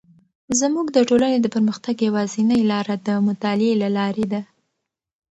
[0.59, 4.41] زموږ د ټولنې د پرمختګ یوازینی لاره د مطالعې له لارې ده.